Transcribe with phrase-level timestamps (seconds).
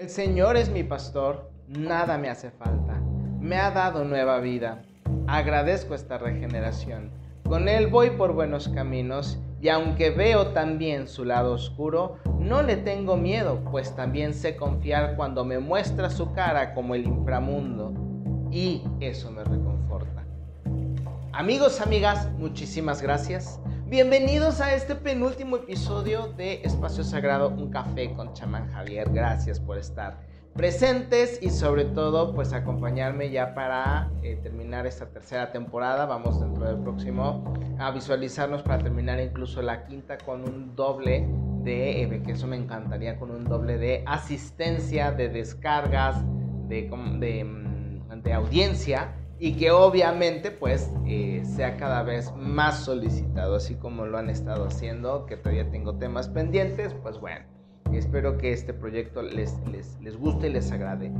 [0.00, 2.98] El Señor es mi pastor, nada me hace falta.
[3.38, 4.80] Me ha dado nueva vida.
[5.26, 7.10] Agradezco esta regeneración.
[7.46, 12.78] Con Él voy por buenos caminos y aunque veo también su lado oscuro, no le
[12.78, 17.92] tengo miedo, pues también sé confiar cuando me muestra su cara como el inframundo.
[18.50, 20.24] Y eso me reconforta.
[21.32, 23.60] Amigos, amigas, muchísimas gracias.
[23.90, 29.10] Bienvenidos a este penúltimo episodio de Espacio Sagrado, un café con chamán Javier.
[29.10, 30.20] Gracias por estar
[30.54, 36.06] presentes y sobre todo pues acompañarme ya para eh, terminar esta tercera temporada.
[36.06, 41.26] Vamos dentro del próximo a visualizarnos para terminar incluso la quinta con un doble
[41.64, 46.24] de, eh, que eso me encantaría, con un doble de asistencia, de descargas,
[46.68, 53.74] de, mm, de audiencia y que obviamente pues eh, sea cada vez más solicitado, así
[53.74, 57.59] como lo han estado haciendo, que todavía tengo temas pendientes, pues bueno
[57.98, 59.56] Espero que este proyecto les,
[60.00, 61.12] les, guste y les agrade.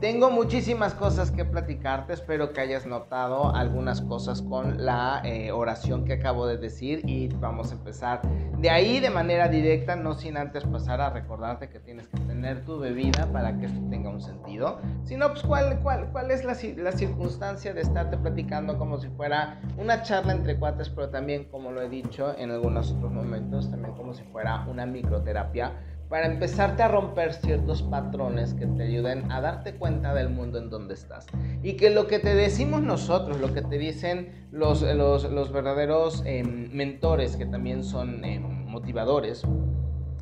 [0.00, 6.04] Tengo muchísimas cosas que platicarte, espero que hayas notado algunas cosas con la eh, oración
[6.04, 8.22] que acabo de decir y vamos a empezar
[8.58, 12.64] de ahí de manera directa, no sin antes pasar a recordarte que tienes que tener
[12.64, 14.80] tu bebida para que esto tenga un sentido.
[15.04, 19.08] Si no, pues cuál, cuál, cuál es la, la circunstancia de estarte platicando como si
[19.08, 23.70] fuera una charla entre cuates, pero también como lo he dicho en algunos otros momentos,
[23.70, 25.72] también como si fuera una microterapia
[26.08, 30.70] para empezarte a romper ciertos patrones que te ayuden a darte cuenta del mundo en
[30.70, 31.26] donde estás.
[31.62, 36.70] Y que lo que te decimos nosotros, lo que te dicen los, los, verdaderos em,
[36.72, 39.42] mentores, que también son em, motivadores,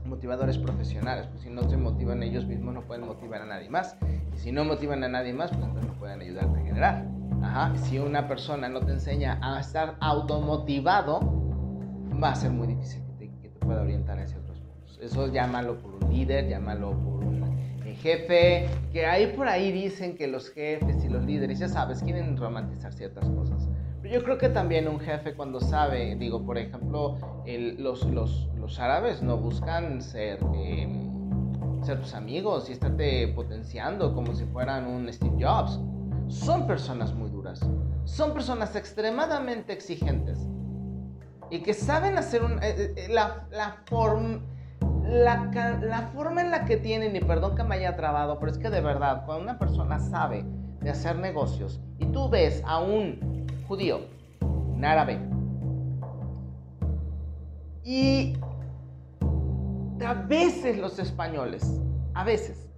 [0.04, 3.96] motivadores profesionales, pues si no se motivan ellos mismos no pueden motivar a nadie más.
[4.34, 7.06] Y si no motivan a nadie más, pues no pueden ayudarte a generar.
[7.42, 7.76] Ajá.
[7.76, 11.20] Si una persona no te enseña a estar automotivado,
[12.22, 14.38] va a ser muy difícil que te, que te pueda orientar hacia
[15.00, 17.44] eso llámalo por un líder, llámalo por un
[17.84, 22.02] eh, jefe, que ahí por ahí dicen que los jefes y los líderes, ya sabes,
[22.02, 23.68] quieren romantizar ciertas cosas.
[24.02, 27.18] Pero yo creo que también un jefe cuando sabe, digo, por ejemplo,
[27.78, 34.34] los, los, los, árabes no buscan ser, em, ser tus amigos y estarte potenciando como
[34.34, 35.80] si fueran un Steve Jobs.
[36.28, 37.60] Son personas muy duras,
[38.04, 40.38] son personas extremadamente exigentes
[41.50, 43.84] y que saben hacer un, eh, eh, la, la
[45.08, 48.70] la, forma en la que tienen, y perdón que me haya trabado, pero es que
[48.70, 50.44] de verdad, cuando una persona sabe
[50.80, 54.00] de hacer negocios y tú ves a un judío,
[54.40, 55.18] un árabe,
[57.84, 58.34] y
[60.04, 61.80] a veces los españoles,
[62.14, 62.68] a veces,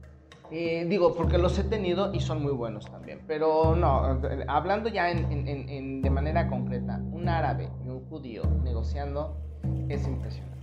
[0.51, 5.07] eh, digo, porque los he tenido y son muy buenos también, pero no, hablando ya
[5.07, 9.37] de manera concreta, un árabe y un judío negociando
[9.89, 10.58] es impresionante.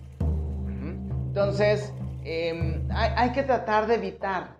[1.35, 1.91] Entonces,
[2.23, 4.55] em, hay, que tratar de evitar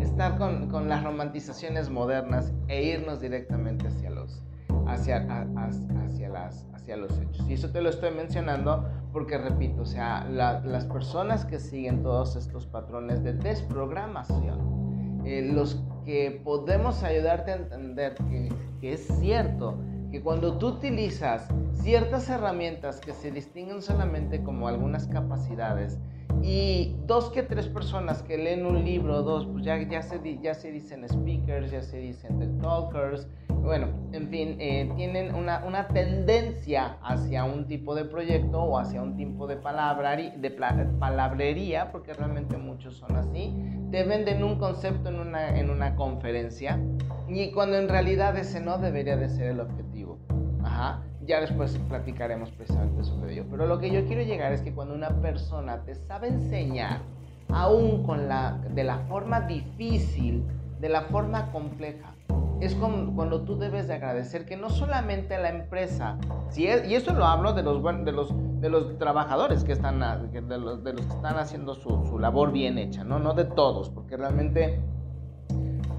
[0.00, 4.42] estar con, las romantizaciones modernas e irnos directamente hacia los,
[4.86, 5.18] hacia,
[5.58, 7.46] hacia, las, hacia los hechos.
[7.46, 12.36] Y eso te lo estoy mencionando porque, repito, o sea, las personas que siguen todos
[12.36, 19.76] estos patrones de desprogramación, eh, los que podemos ayudarte a entender que, que es cierto
[20.10, 25.98] que cuando tú utilizas ciertas herramientas que se distinguen solamente como algunas capacidades,
[26.44, 30.52] y dos que tres personas que leen un libro, dos, pues ya, ya, se, ya
[30.52, 36.98] se dicen speakers, ya se dicen talkers, bueno, en fin, eh, tienen una, una, tendencia
[37.02, 40.50] hacia un tipo de proyecto o hacia un tipo de, de
[40.98, 43.56] palabrería, porque realmente muchos son así,
[43.90, 46.78] te venden un concepto en una, en una conferencia
[47.26, 50.18] y cuando en realidad ese no debería de ser el objetivo.
[50.62, 51.02] Ajá.
[51.26, 53.44] Ya después platicaremos precisamente sobre ello.
[53.50, 57.00] Pero lo que yo quiero llegar es que cuando una persona te sabe enseñar,
[57.48, 60.44] aún con la, de la forma difícil,
[60.80, 62.14] de la forma compleja,
[62.60, 66.16] es cuando, tú debes de agradecer que no solamente la empresa,
[66.48, 70.00] si es, y esto lo hablo de los, de los, de los trabajadores que están,
[70.00, 73.18] de los, de los que están haciendo su, su labor bien hecha, ¿no?
[73.18, 74.80] no de todos, porque realmente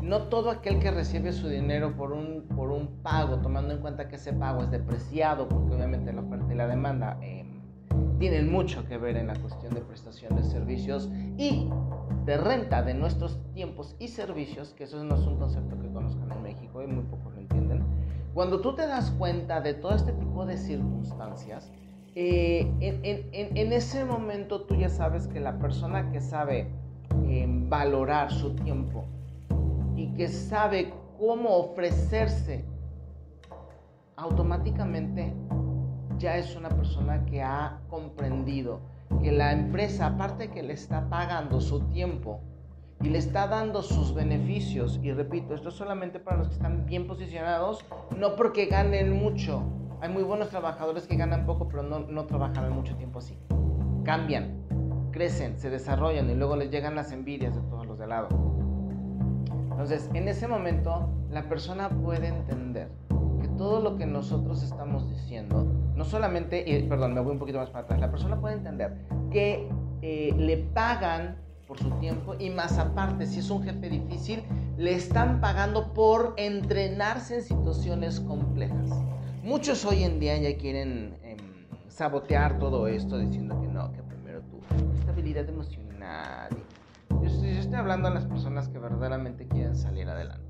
[0.05, 4.07] no todo aquel que recibe su dinero por un, por un pago, tomando en cuenta
[4.07, 7.59] que ese pago es depreciado, porque obviamente la oferta y la demanda em,
[8.19, 11.69] tienen mucho que ver en la cuestión de prestación de servicios y
[12.23, 16.31] de renta de nuestros tiempos y servicios, que eso no es un concepto que conozcan
[16.31, 17.83] en México y muy pocos lo entienden.
[18.35, 21.71] Cuando tú te das cuenta de todo este tipo de circunstancias,
[22.13, 26.69] eh, en, ese momento tú ya sabes que la persona que sabe
[27.27, 29.05] em, valorar su tiempo
[29.95, 32.65] y que sabe cómo ofrecerse,
[34.15, 35.33] automáticamente
[36.17, 38.79] ya es una persona que ha comprendido
[39.21, 42.41] que la empresa, aparte que le está pagando su tiempo
[43.01, 46.85] y le está dando sus beneficios, y repito, esto es solamente para los que están
[46.85, 47.85] bien posicionados,
[48.17, 49.63] no porque ganen mucho.
[50.01, 53.37] Hay muy buenos trabajadores que ganan poco, pero no, no trabajan mucho tiempo así.
[54.03, 58.64] Cambian, crecen, se desarrollan y luego les llegan las envidias de todos los de lado.
[59.75, 62.87] Entonces, en ese momento, la persona puede entender
[63.41, 65.67] que todo lo que nosotros estamos diciendo,
[65.97, 68.95] no solamente, perdón, me voy un poquito más para atrás, la persona puede entender
[69.31, 69.67] que
[70.01, 71.35] eh, le pagan
[71.67, 74.43] por su tiempo y más aparte, si es un jefe difícil,
[74.77, 78.91] le están pagando por entrenarse en situaciones complejas.
[79.43, 81.37] Muchos hoy en día ya quieren em,
[81.89, 84.61] sabotear todo esto diciendo que no, que primero tu
[84.99, 86.64] estabilidad emocional.
[87.65, 90.45] Estoy, hablando a las personas que verdaderamente quieren salir adelante.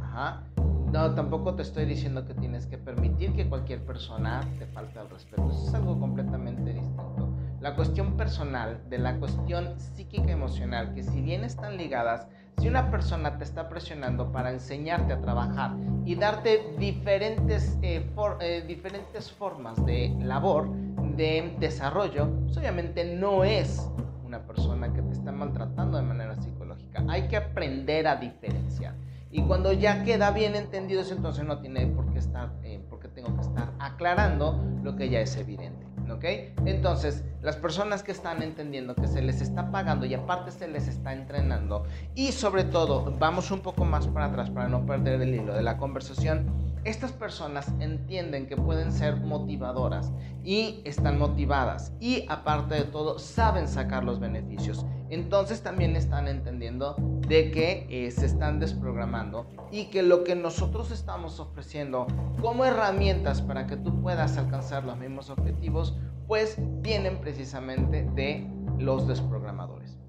[0.00, 0.42] Ajá.
[0.90, 5.10] No, tampoco te estoy diciendo que tienes que permitir que cualquier persona te falte al
[5.10, 5.50] respeto.
[5.50, 7.32] Eso es algo completamente distinto
[7.62, 12.26] la cuestión personal, de la cuestión psíquica emocional, que si bien están ligadas,
[12.58, 18.64] si una persona te está presionando para enseñarte a trabajar y darte diferentes, eh, eh,
[18.66, 20.70] diferentes formas de labor,
[21.14, 23.88] de desarrollo, pues obviamente no es
[24.32, 27.04] una persona que te está maltratando de manera psicológica.
[27.06, 28.94] Hay que aprender a diferenciar.
[29.30, 33.08] Y cuando ya queda bien entendido eso, entonces no tiene por qué estar, eh, porque
[33.08, 35.86] tengo que estar aclarando lo que ya es evidente.
[36.10, 36.24] ¿ok?
[36.64, 40.88] Entonces, las personas que están entendiendo que se les está pagando y aparte se les
[40.88, 41.84] está entrenando
[42.14, 45.62] y sobre todo, vamos un poco más para atrás para no perder el hilo de
[45.62, 46.46] la conversación,
[46.84, 50.12] estas personas entienden que pueden ser motivadoras
[50.42, 54.84] y están motivadas y aparte de todo saben sacar los beneficios.
[55.08, 56.96] Entonces también están entendiendo
[57.28, 62.06] de que eh, se están desprogramando y que lo que nosotros estamos ofreciendo
[62.40, 65.96] como herramientas para que tú puedas alcanzar los mismos objetivos,
[66.26, 70.01] pues vienen precisamente de los desprogramadores.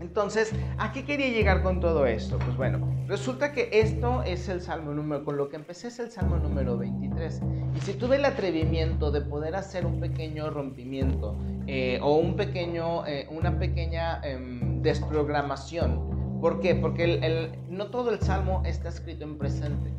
[0.00, 2.38] Entonces, ¿a qué quería llegar con todo esto?
[2.38, 6.10] Pues bueno, resulta que esto es el salmo número, con lo que empecé es el
[6.10, 7.40] salmo número 23.
[7.74, 13.06] Y si tuve el atrevimiento de poder hacer un pequeño rompimiento eh, o un pequeño,
[13.06, 16.74] eh, una pequeña em, desprogramación, ¿por qué?
[16.74, 19.90] Porque no todo el salmo está escrito en presente.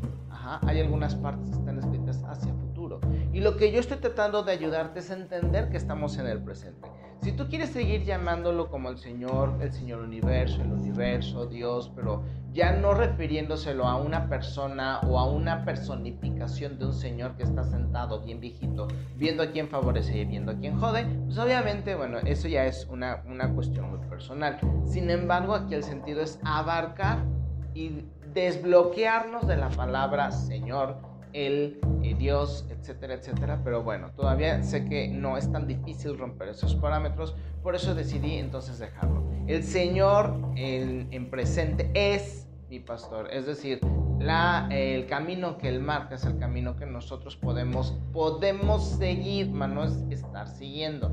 [0.62, 3.02] hay algunas partes que están escritas hacia futuro.
[3.34, 6.88] Y lo que yo estoy tratando de ayudarte es entender que estamos en el presente.
[7.22, 12.24] Si tú quieres seguir llamándolo como el Señor, el Señor Universo, el Universo, Dios, pero
[12.54, 17.64] ya no refiriéndoselo a una persona o a una personificación de un Señor que está
[17.64, 22.19] sentado bien viejito, viendo a quién favorece y viendo a quién jode, pues obviamente, bueno,
[22.19, 24.60] eso ya es una, una cuestión muy personal.
[24.86, 27.25] Sin embargo, aquí el sentido es abarcar
[27.74, 30.98] y desbloquearnos de la palabra Señor,
[31.34, 31.80] el
[32.18, 33.62] Dios, etcétera, etcétera.
[33.64, 38.36] Pero bueno, todavía sé que no es tan difícil romper esos parámetros, por eso decidí
[38.36, 39.24] entonces dejarlo.
[39.48, 43.80] El Señor en, presente es mi pastor, es decir,
[44.19, 49.69] la, el camino que Él marca es el camino que nosotros podemos, podemos seguir, mas
[49.69, 51.08] no es estar siguiendo,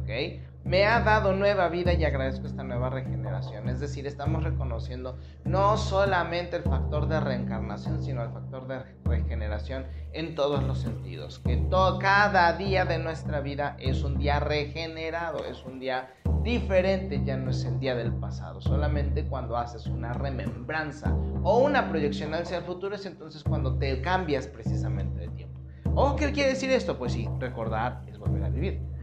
[0.00, 0.40] ¿ok?
[0.70, 3.68] Me ha dado nueva vida y agradezco esta nueva regeneración.
[3.68, 9.86] Es decir, estamos reconociendo no solamente el factor de reencarnación, sino el factor de regeneración
[10.12, 11.40] en todos los sentidos.
[11.40, 17.20] Que todo, cada día de nuestra vida es un día regenerado, es un día diferente,
[17.24, 18.60] ya no es el día del pasado.
[18.60, 21.12] Solamente cuando haces una remembranza
[21.42, 25.58] o una proyección hacia el futuro es entonces cuando te cambias precisamente de tiempo.
[25.96, 26.96] ¿O qué quiere decir esto?
[26.96, 28.99] Pues sí, recordar es volver a vivir.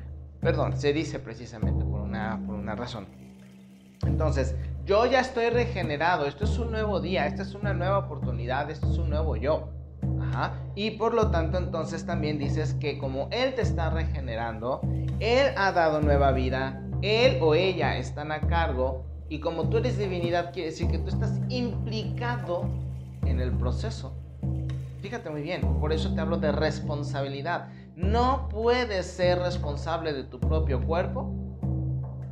[0.48, 3.06] Perdón, se dice precisamente por una, por una razón.
[4.06, 8.72] Entonces, yo ya estoy regenerado, esto es un nuevo día, esta es una nueva oportunidad,
[8.72, 9.68] esto es un nuevo yo.
[10.22, 10.54] Ajá.
[10.74, 14.80] Y por lo tanto, entonces también dices que como Él te está regenerando,
[15.20, 19.98] Él ha dado nueva vida, Él o ella están a cargo, y como tú eres
[19.98, 22.70] divinidad, quiere decir que tú estás implicado
[23.26, 24.14] en el proceso.
[25.02, 27.68] Fíjate muy bien, por eso te hablo de responsabilidad.
[27.98, 31.34] No puedes ser responsable de tu propio cuerpo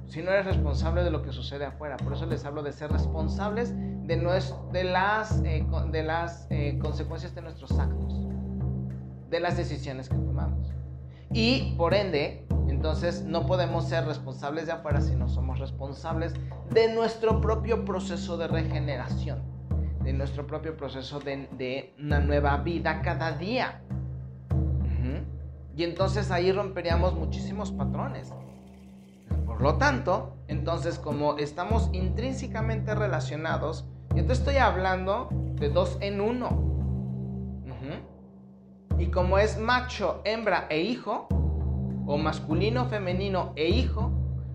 [0.05, 1.97] si no eres responsable de lo que sucede afuera.
[1.97, 3.73] Por eso les hablo de ser responsables
[4.05, 5.65] de, las, eh,
[6.51, 8.27] eh, consecuencias de nuestros actos,
[9.31, 10.71] de las decisiones que tomamos.
[11.33, 16.35] Y por ende, entonces no podemos ser responsables de afuera si no somos responsables
[16.69, 19.41] de nuestro propio proceso de regeneración,
[20.03, 23.81] de nuestro propio proceso de, de una nueva vida cada día.
[25.75, 28.33] Y entonces ahí romperíamos muchísimos patrones.
[29.45, 35.29] Por lo tanto, entonces como estamos intrínsecamente relacionados, y entonces estoy hablando
[35.59, 36.73] de dos en uno.
[38.97, 41.27] Y como es macho, hembra e hijo,
[42.07, 44.11] o masculino, femenino e hijo,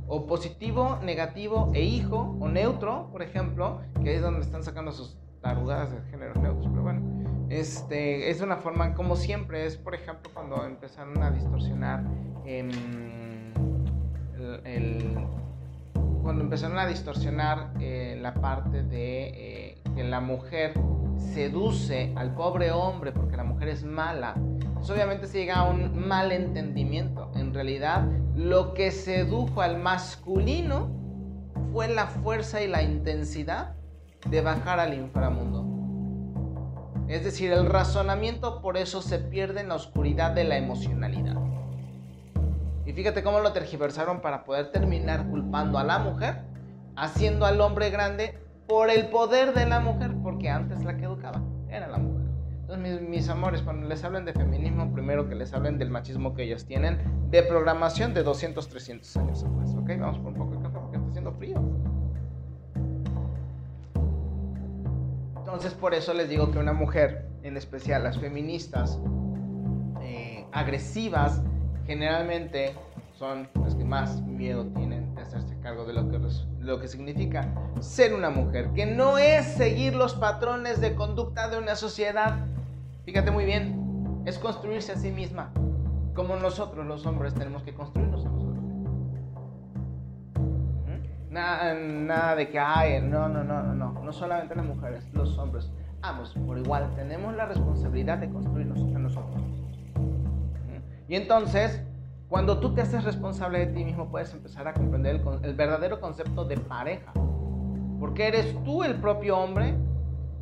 [0.08, 5.18] o positivo, negativo e hijo, o neutro, por ejemplo, que es donde están sacando sus
[5.42, 7.19] tarugadas de géneros neutros, pero bueno,
[7.50, 12.04] este, es una forma, como siempre, es por ejemplo cuando empezaron a distorsionar
[12.46, 12.70] em,
[14.64, 15.18] el,
[16.22, 20.74] cuando empezaron a distorsionar eh, la parte de eh, que la mujer
[21.18, 24.34] seduce al pobre hombre porque la mujer es mala,
[24.74, 27.32] pues obviamente se llega a un mal entendimiento.
[27.34, 30.88] En realidad, lo que sedujo al masculino
[31.72, 33.74] fue la fuerza y la intensidad
[34.28, 35.69] de bajar al inframundo.
[37.10, 41.34] Es decir, el razonamiento por eso se pierde en la oscuridad de la emocionalidad.
[42.86, 46.42] Y fíjate cómo lo tergiversaron para poder terminar culpando a la mujer,
[46.94, 48.38] haciendo al hombre grande
[48.68, 52.28] por el poder de la mujer, porque antes la que educaba era la mujer.
[52.60, 56.44] Entonces, mis, amores, cuando les hablen de feminismo, primero que les hablen del machismo que
[56.44, 56.98] ellos tienen,
[57.28, 59.74] de programación de 200, 300 años atrás.
[59.76, 59.90] ¿Ok?
[59.98, 61.79] Vamos por un poco de café porque está haciendo frío.
[65.52, 69.00] Entonces, por eso les digo que una mujer, en especial las feministas
[70.00, 71.42] eh, agresivas,
[71.86, 72.76] generalmente
[73.18, 76.20] son las que más miedo tienen de hacerse cargo de lo que,
[76.60, 81.58] lo que significa ser una mujer, que no es seguir los patrones de conducta de
[81.58, 82.46] una sociedad.
[83.04, 85.50] Fíjate muy bien, es construirse a sí misma,
[86.14, 88.24] como nosotros los hombres tenemos que construirnos
[91.30, 95.38] Nada, nada de que, ay, no, no, no, no, no, no solamente las mujeres, los
[95.38, 95.70] hombres,
[96.02, 99.40] ambos por igual tenemos la responsabilidad de construirnos a nosotros.
[101.08, 101.82] Y entonces,
[102.28, 106.44] cuando tú te haces responsable de ti mismo, puedes empezar a comprender el, verdadero concepto
[106.44, 107.12] de pareja.
[107.98, 109.74] Porque eres tú el propio hombre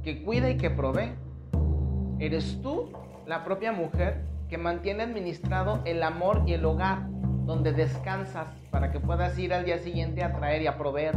[0.03, 1.15] que cuida y que provee.
[2.19, 2.93] Eres tú
[3.27, 7.09] la propia mujer que mantiene administrado el amor y el hogar,
[7.49, 11.17] donde descansas para que puedas ir al día siguiente a traer y a proveer.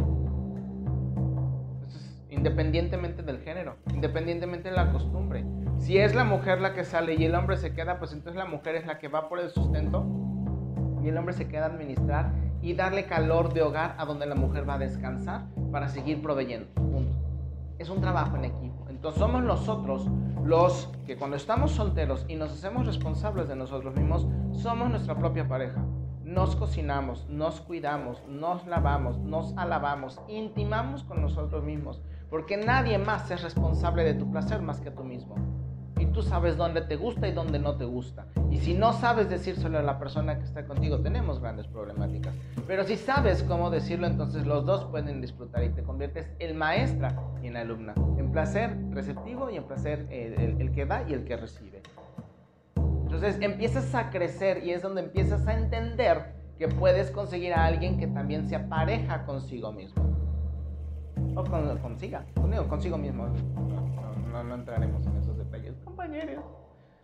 [2.29, 5.43] independientemente del género, independientemente de la costumbre.
[5.77, 8.45] Si es la mujer la que sale y el hombre se queda, pues entonces la
[8.45, 10.05] mujer es la que va por el sustento
[11.03, 14.35] y el hombre se queda a administrar y darle calor de hogar a donde la
[14.35, 16.67] mujer va a descansar para seguir proveyendo.
[17.77, 18.85] Es un trabajo en equipo.
[18.89, 20.07] Entonces somos nosotros
[20.45, 25.47] los que cuando estamos solteros y nos hacemos responsables de nosotros mismos, somos nuestra propia
[25.47, 25.83] pareja.
[26.31, 33.29] Nos cocinamos, nos cuidamos, nos lavamos, nos alabamos, intimamos con nosotros mismos, porque nadie más
[33.31, 35.35] es responsable de tu placer más que tú mismo
[35.99, 38.27] y tú sabes dónde te gusta y dónde no te gusta.
[38.49, 42.33] Y si no sabes decírselo a la persona que está contigo, tenemos grandes problemáticas.
[42.65, 47.21] Pero si sabes cómo decirlo, entonces los dos pueden disfrutar y te conviertes en maestra
[47.43, 47.93] y en alumna.
[48.17, 51.80] En placer receptivo y en placer eh, el, que da y el que recibe.
[53.13, 57.97] Entonces empiezas a crecer y es donde empiezas a entender que puedes conseguir a alguien
[57.97, 60.01] que también se apareja consigo mismo.
[61.35, 62.25] O con, consiga,
[62.69, 63.27] consigo mismo.
[64.31, 66.45] No, no entraremos en esos detalles compañeros.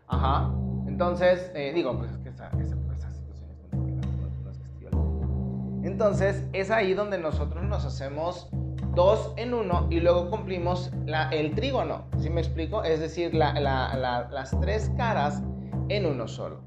[0.08, 0.50] Ajá.
[0.88, 6.94] Entonces, eh, digo, pues es que esa, esa, esa situación es no, Entonces, es ahí
[6.94, 8.50] donde nosotros nos hacemos
[8.96, 12.06] dos en uno y luego cumplimos la, el trígono.
[12.18, 12.86] ¿Sí me explico?
[12.86, 15.44] Es decir, la, la, las tres caras
[15.89, 16.62] en uno solo.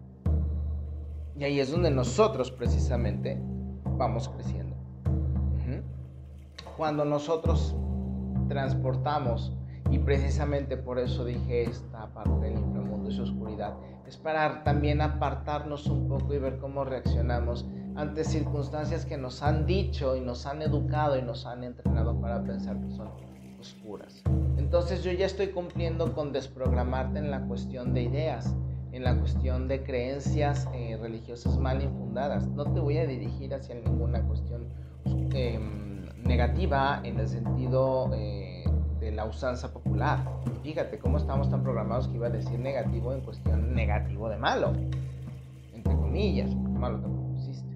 [1.37, 3.41] Y ahí es donde nosotros precisamente
[3.85, 4.77] vamos creciendo.
[6.77, 7.77] Cuando nosotros
[8.49, 9.53] transportamos
[9.91, 13.75] y precisamente por eso dije esta parte del inframundo y su oscuridad.
[14.07, 19.67] Es para también apartarnos un poco y ver cómo reaccionamos ante circunstancias que nos han
[19.67, 23.09] dicho y nos han educado y nos han entrenado para pensar que son
[23.59, 24.23] oscuras.
[24.57, 28.55] Entonces yo ya estoy cumpliendo con desprogramarte en la cuestión de ideas,
[28.93, 32.47] en la cuestión de creencias eh, religiosas mal infundadas.
[32.49, 34.67] No te voy a dirigir hacia ninguna cuestión
[35.05, 38.11] em, negativa en el sentido...
[38.15, 38.51] Eh,
[39.01, 40.25] de la usanza popular.
[40.63, 44.73] Fíjate cómo estamos tan programados que iba a decir negativo en cuestión negativo de malo.
[45.73, 47.69] Entre comillas, malo tampoco existe.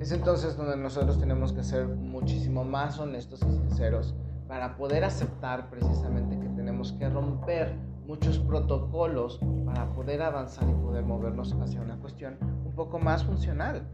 [0.00, 4.14] Es entonces donde nosotros tenemos que ser muchísimo más honestos y sinceros
[4.48, 7.74] para poder aceptar precisamente que tenemos que romper
[8.06, 13.86] muchos protocolos para poder avanzar y poder movernos hacia una cuestión un poco más funcional.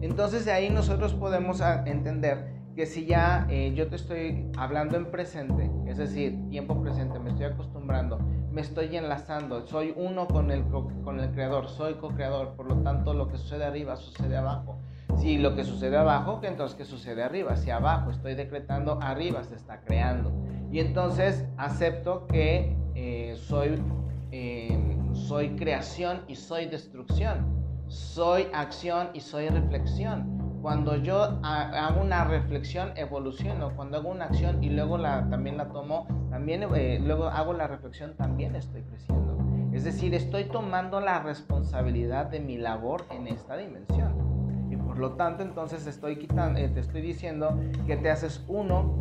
[0.00, 5.10] Entonces de ahí nosotros podemos entender que si ya eh, yo te estoy hablando en
[5.10, 8.18] presente, es decir, tiempo presente, me estoy acostumbrando,
[8.50, 13.14] me estoy enlazando, soy uno con el, con el creador, soy co-creador, por lo tanto
[13.14, 14.78] lo que sucede arriba sucede abajo.
[15.16, 17.56] Si lo que sucede abajo, entonces ¿qué sucede arriba?
[17.56, 20.32] Si abajo estoy decretando, arriba se está creando.
[20.72, 23.82] Y entonces acepto que eh, soy,
[24.30, 27.52] eh, soy creación y soy destrucción.
[27.88, 30.34] soy acción y soy reflexión.
[30.62, 33.76] Cuando yo hago una reflexión, evoluciono.
[33.76, 37.66] Cuando hago una acción y luego la, también la tomo, también eh, luego hago la
[37.66, 39.36] reflexión, también estoy creciendo.
[39.74, 44.68] Es decir, estoy tomando la responsabilidad de mi labor en esta dimensión.
[44.70, 48.96] Y por lo tanto, entonces estoy quitando, te estoy diciendo que te haces uno,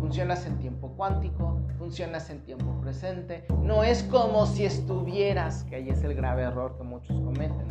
[0.00, 3.44] funcionas en tiempo cuántico, funcionas en tiempo presente.
[3.62, 7.66] No es como si estuvieras, que ahí es el grave error que muchos cometen.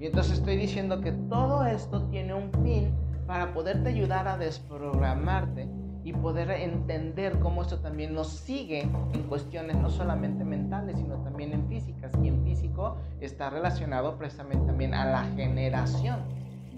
[0.00, 2.94] Y entonces estoy diciendo que todo esto tiene un fin
[3.26, 5.68] para poderte ayudar a desprogramarte
[6.04, 11.52] y poder entender cómo esto también nos sigue en cuestiones no solamente mentales, sino también
[11.52, 12.12] en físicas.
[12.22, 16.20] Y en físico está relacionado precisamente también a la generación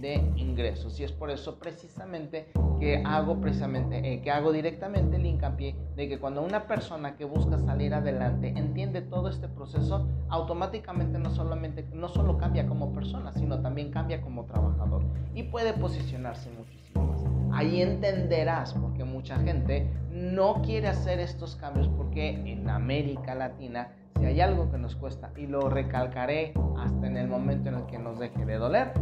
[0.01, 0.99] de ingresos.
[1.01, 6.09] Y es por eso precisamente que hago precisamente, eh, que hago directamente el hincapié de
[6.09, 11.87] que cuando una persona que busca salir adelante entiende todo este proceso, automáticamente no solamente,
[11.93, 15.03] no solo cambia como persona, sino también cambia como trabajador
[15.35, 17.25] y puede posicionarse muchísimo más.
[17.53, 24.27] Ahí entenderás porque mucha gente no quiere hacer estos cambios porque en América Latina si
[24.27, 27.99] hay algo que nos cuesta y lo recalcaré hasta en el momento en el que
[27.99, 28.93] nos deje de doler,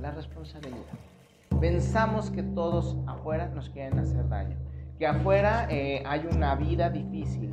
[0.00, 0.80] la responsabilidad.
[1.60, 4.56] Pensamos que todos afuera nos quieren hacer daño,
[4.98, 7.50] que afuera eh, hay una vida difícil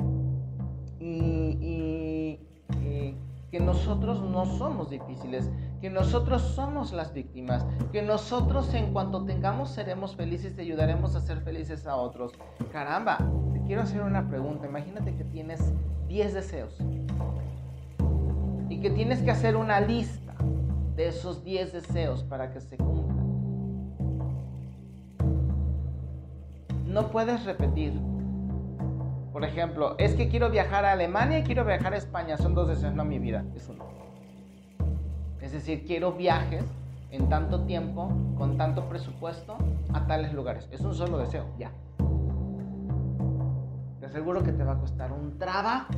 [1.00, 2.38] y,
[2.82, 3.14] eh,
[3.50, 9.70] que nosotros no somos difíciles, que nosotros somos las víctimas, que nosotros en cuanto tengamos
[9.70, 12.32] seremos felices y ayudaremos a ser felices a otros.
[12.72, 13.18] Caramba,
[13.52, 14.66] te quiero hacer una pregunta.
[14.66, 15.72] Imagínate que tienes
[16.08, 16.76] 10 deseos
[18.68, 20.34] y que tienes que hacer una lista
[20.96, 23.24] de esos 10 deseos para que se cumplan.
[26.86, 27.92] No puedes repetir.
[29.32, 32.36] Por ejemplo, es que quiero viajar a Alemania y quiero viajar a España.
[32.36, 33.44] Son dos deseos, no mi vida.
[33.56, 33.84] Es uno.
[35.40, 36.64] Es decir, quiero viajes
[37.10, 38.08] en tanto tiempo,
[38.38, 39.56] con tanto presupuesto,
[39.92, 40.68] a tales lugares.
[40.70, 41.72] Es un solo deseo, ya.
[44.00, 45.94] Te aseguro que te va a costar un trabajo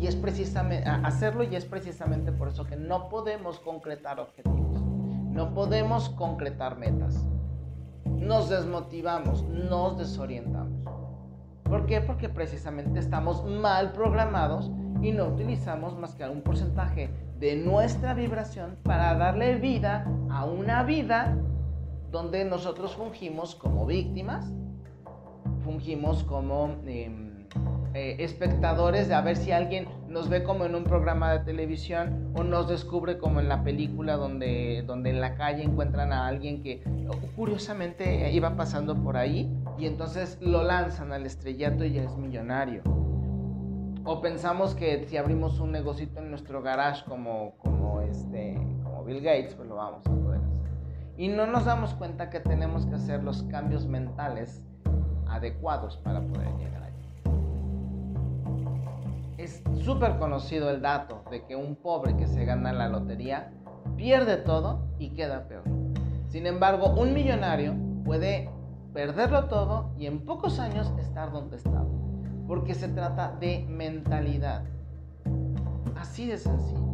[0.00, 5.52] y es precisamente hacerlo y es precisamente por eso que no podemos concretar objetivos, no
[5.52, 7.22] podemos concretar metas.
[8.06, 10.86] Nos desmotivamos, nos desorientamos.
[11.64, 12.00] ¿Por qué?
[12.00, 14.70] Porque precisamente estamos mal programados
[15.02, 20.82] y no utilizamos más que un porcentaje de nuestra vibración para darle vida a una
[20.82, 21.36] vida
[22.10, 24.50] donde nosotros fungimos como víctimas,
[25.62, 26.76] fungimos como...
[26.86, 27.29] Em,
[27.92, 32.32] eh, espectadores de a ver si alguien nos ve como en un programa de televisión
[32.36, 36.62] o nos descubre como en la película donde, donde en la calle encuentran a alguien
[36.62, 36.84] que
[37.34, 42.82] curiosamente iba pasando por ahí y entonces lo lanzan al estrellato y ya es millonario.
[44.04, 49.20] O pensamos que si abrimos un negocito en nuestro garage como, como, este, como Bill
[49.20, 50.70] Gates, pues lo vamos a poder hacer.
[51.16, 54.64] Y no nos damos cuenta que tenemos que hacer los cambios mentales
[55.26, 56.89] adecuados para poder llegar.
[59.40, 63.50] Es súper conocido el dato de que un pobre que se gana la lotería
[63.96, 65.62] pierde todo y queda peor.
[66.28, 67.74] Sin embargo, un millonario
[68.04, 68.50] puede
[68.92, 71.82] perderlo todo y en pocos años estar donde está.
[72.46, 74.64] Porque se trata de mentalidad.
[75.96, 76.84] Así de sencillo.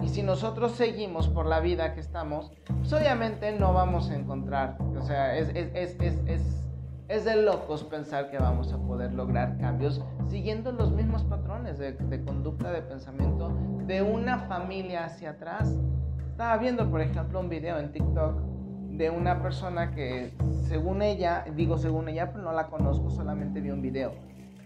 [0.00, 4.78] Y si nosotros seguimos por la vida que estamos, pues obviamente no vamos a encontrar.
[4.96, 6.68] O sea, es, es, es, es
[7.14, 11.94] es de locos pensar que vamos a poder lograr cambios siguiendo los mismos patrones de,
[12.24, 15.78] conducta, de pensamiento de una familia hacia atrás.
[16.30, 18.40] Estaba viendo, por ejemplo, un video en TikTok
[18.96, 20.34] de una persona que,
[20.68, 24.14] según ella, digo según ella, pero no la conozco, solamente vi un video,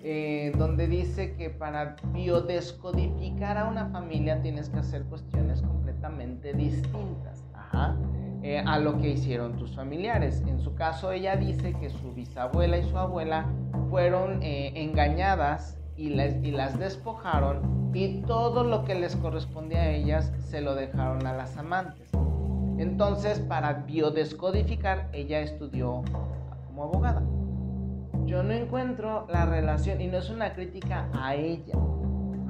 [0.03, 7.45] eh, donde dice que para biodescodificar a una familia tienes que hacer cuestiones completamente distintas.
[7.53, 7.95] Ajá.
[8.43, 10.43] Eh, a lo que hicieron tus familiares.
[10.47, 13.47] En su caso, ella dice que su bisabuela y su abuela
[13.91, 19.91] fueron eh, engañadas y las, y las despojaron y todo lo que les correspondía a
[19.91, 22.11] ellas se lo dejaron a las amantes.
[22.79, 26.05] Entonces, para biodescodificar, ella estudió
[26.67, 27.23] como abogada.
[28.25, 31.75] Yo no encuentro la relación y no es una crítica a ella.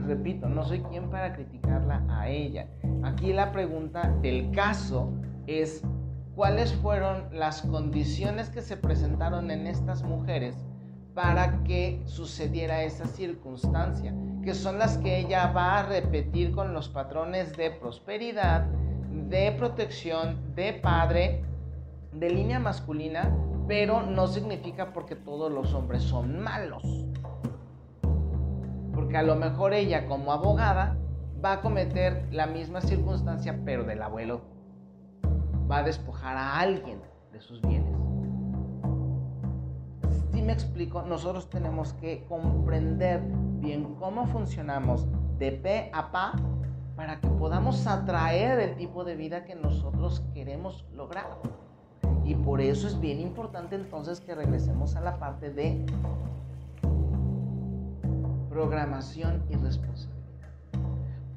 [0.07, 2.67] Repito, no soy quien para criticarla a ella.
[3.05, 5.13] Aquí la pregunta del caso
[5.49, 5.83] es
[6.35, 10.55] cuáles fueron las condiciones que se presentaron en estas mujeres
[11.15, 16.89] para que sucediera esa circunstancia, que son las que ella va a repetir con los
[16.89, 18.67] patrones de prosperidad,
[19.11, 21.43] de protección, de padre,
[22.13, 23.35] de línea masculina,
[23.67, 26.83] pero no significa porque todos los hombres son malos.
[28.95, 30.97] Porque a lo mejor ella como abogada
[31.45, 34.58] va a cometer la misma circunstancia, pero del abuelo.
[35.71, 37.01] Va a despojar a alguien
[37.33, 37.95] de sus bienes.
[40.33, 43.23] Si me explico, nosotros tenemos que comprender
[43.61, 45.07] bien cómo funcionamos
[45.39, 46.33] de pe a pa
[46.97, 51.39] para que podamos atraer el tipo de vida que nosotros queremos lograr.
[52.25, 55.87] Y por eso es bien importante entonces que regresemos a la parte de
[58.49, 60.18] programación y responsabilidad.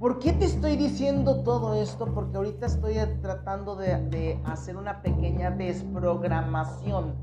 [0.01, 2.07] ¿Por qué te estoy diciendo todo esto?
[2.11, 7.13] Porque ahorita estoy tratando de, hacer una pequeña desprogramación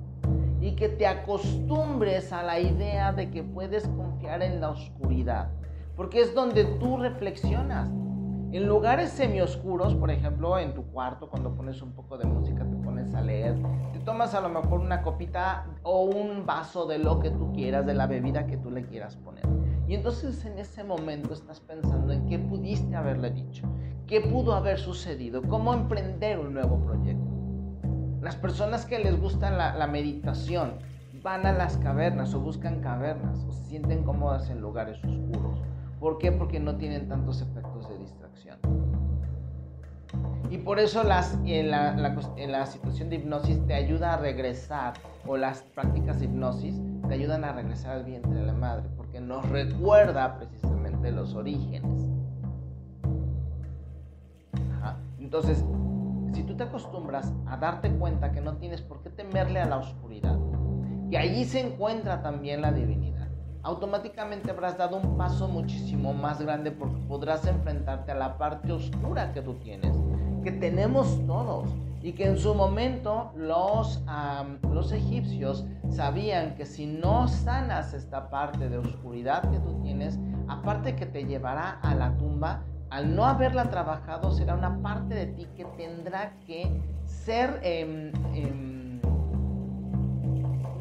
[0.60, 5.50] y que te acostumbres a la idea de que puedes confiar en la oscuridad.
[5.96, 7.90] Porque es donde tú reflexionas.
[8.52, 12.76] En lugares semioscuros, por ejemplo, en tu cuarto, cuando pones un poco de música, te
[12.76, 13.56] pones a leer,
[13.92, 17.84] te tomas a lo mejor una copita o un vaso de lo que tú quieras,
[17.86, 19.48] de la bebida que tú le quieras poner.
[19.88, 23.66] Y entonces en ese momento estás pensando en qué pudiste haberle dicho,
[24.06, 27.24] qué pudo haber sucedido, cómo emprender un nuevo proyecto.
[28.20, 30.74] Las personas que les gusta la, meditación
[31.22, 35.58] van a las cavernas o buscan cavernas o se sienten cómodas en lugares oscuros.
[35.98, 36.32] ¿Por qué?
[36.32, 38.58] Porque no tienen tantos efectos de distracción
[40.50, 44.94] y por eso las, en, la, la situación de hipnosis te ayuda a regresar,
[45.26, 49.20] o las prácticas de hipnosis te ayudan a regresar al vientre de la madre, porque
[49.20, 52.08] nos recuerda precisamente los orígenes.
[55.18, 55.64] Entonces,
[56.32, 59.76] si tú te acostumbras a darte cuenta que no tienes por qué temerle a la
[59.76, 60.38] oscuridad,
[61.10, 63.28] que allí se encuentra también la divinidad,
[63.62, 69.32] automáticamente habrás dado un paso muchísimo más grande porque podrás enfrentarte a la parte oscura
[69.32, 69.94] que tú tienes,
[70.42, 71.68] que tenemos todos
[72.02, 74.02] y que en su momento los,
[74.70, 80.96] los egipcios sabían que si no sanas esta parte de oscuridad que tú tienes, aparte
[80.96, 85.46] que te llevará a la tumba, al no haberla trabajado será una parte de ti
[85.56, 87.60] que tendrá que ser...
[87.62, 88.12] Em,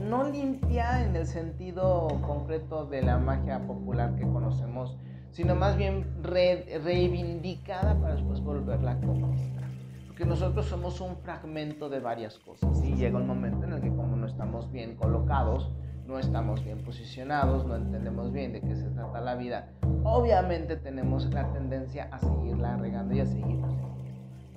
[0.08, 4.98] no limpia en el sentido concreto de la magia popular que conocemos,
[5.32, 9.68] sino más bien reivindicada para después volverla a conquistar.
[10.08, 13.90] Porque nosotros somos un fragmento de varias cosas y llega un momento en el que
[13.90, 15.72] como estamos bien colocados,
[16.06, 19.70] no estamos bien posicionados, no entendemos bien de qué se trata la vida,
[20.04, 23.68] obviamente tenemos la tendencia a seguirla regando y a seguirla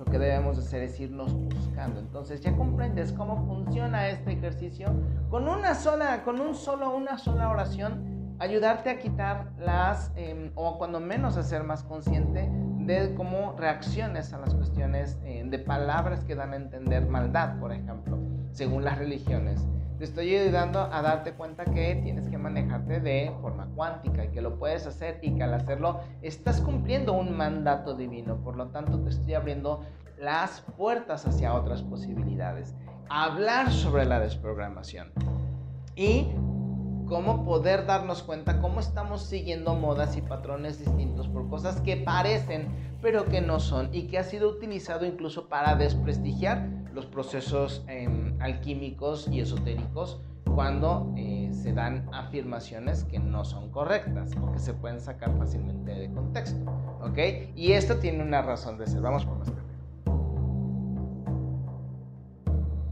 [0.03, 1.99] lo que debemos hacer es irnos buscando.
[1.99, 4.87] Entonces ya comprendes cómo funciona este ejercicio.
[5.29, 10.79] Con una sola, con un solo, una sola oración, ayudarte a quitar las, em, o
[10.79, 16.25] cuando menos a ser más consciente de cómo reacciones a las cuestiones eh, de palabras
[16.25, 18.17] que dan a entender maldad, por ejemplo,
[18.51, 19.65] según las religiones.
[19.97, 24.41] Te estoy ayudando a darte cuenta que tienes que manejarte de forma cuántica y que
[24.41, 28.37] lo puedes hacer y que al hacerlo estás cumpliendo un mandato divino.
[28.37, 29.81] Por lo tanto, te estoy abriendo
[30.17, 32.73] las puertas hacia otras posibilidades.
[33.09, 35.11] Hablar sobre la desprogramación.
[35.95, 36.29] Y
[37.07, 42.69] cómo poder darnos cuenta cómo estamos siguiendo modas y patrones distintos por cosas que parecen
[43.01, 48.35] pero que no son y que ha sido utilizado incluso para desprestigiar los procesos em,
[48.41, 50.21] alquímicos y esotéricos
[50.55, 55.93] cuando eh, se dan afirmaciones que no son correctas o que se pueden sacar fácilmente
[55.93, 56.59] de contexto.
[57.01, 57.17] ¿Ok?
[57.55, 59.01] Y esto tiene una razón de ser.
[59.01, 59.51] Vamos por más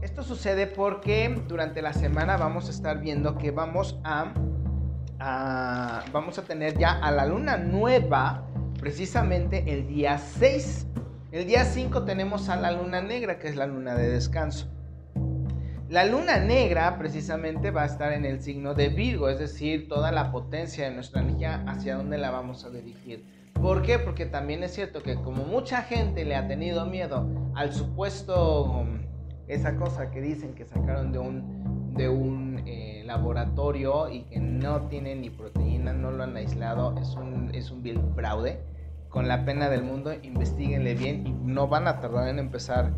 [0.00, 4.32] Esto sucede porque durante la semana vamos a estar viendo que vamos a,
[5.18, 8.46] a vamos a tener ya a la luna nueva
[8.80, 10.86] precisamente el día 6
[11.32, 14.66] el día 5 tenemos a la luna negra, que es la luna de descanso.
[15.88, 20.10] La luna negra precisamente va a estar en el signo de Virgo, es decir, toda
[20.10, 23.24] la potencia de nuestra energía hacia dónde la vamos a dirigir.
[23.54, 23.98] ¿Por qué?
[23.98, 28.86] Porque también es cierto que como mucha gente le ha tenido miedo al supuesto,
[29.46, 34.82] esa cosa que dicen que sacaron de un, de un eh, laboratorio y que no
[34.88, 38.60] tiene ni proteína, no lo han aislado, es un, es un vil fraude
[39.10, 42.92] con la pena del mundo, investiguenle bien y no van a tardar en empezar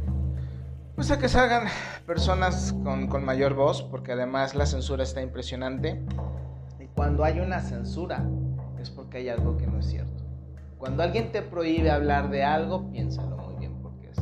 [0.95, 1.69] pues a que salgan
[2.07, 6.03] personas con, mayor voz, porque además la censura está impresionante.
[6.79, 8.25] Y cuando hay una censura
[8.79, 10.23] es porque hay algo que no es cierto.
[10.77, 14.21] Cuando alguien te prohíbe hablar de algo, piénsalo muy bien porque es.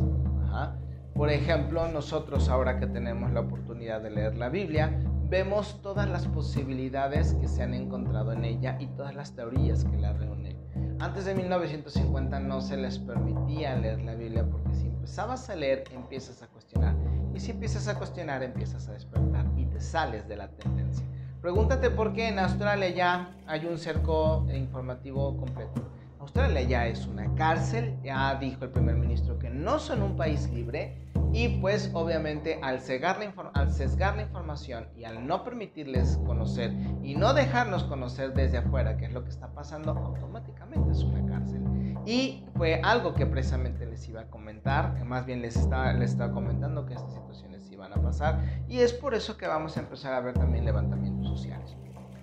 [1.12, 6.29] Por ejemplo, nosotros ahora que tenemos la oportunidad de leer la Biblia, vemos todas las
[6.29, 10.60] posibilidades que se han encontrado en ella y todas las teorías que la reúnen.
[11.00, 15.84] Antes de 1950 no se les permitía leer la Biblia porque si empezabas a leer
[15.94, 16.94] empiezas a cuestionar
[17.34, 21.06] y si empiezas a cuestionar empiezas a despertar y te sales de la tendencia.
[21.40, 25.80] Pregúntate por qué en Australia ya hay un cerco informativo completo.
[26.20, 30.50] Australia ya es una cárcel, ya dijo el primer ministro que no son un país
[30.50, 36.72] libre y pues obviamente al, la al sesgar la información y al no permitirles conocer
[37.02, 41.26] y no dejarnos conocer desde afuera qué es lo que está pasando, automáticamente es una
[41.26, 41.62] cárcel.
[42.04, 46.11] Y fue algo que precisamente les iba a comentar, que más bien les estaba, les
[46.11, 49.80] estaba comentando que estas situaciones iban a pasar y es por eso que vamos a
[49.80, 51.76] empezar a ver también levantamientos sociales.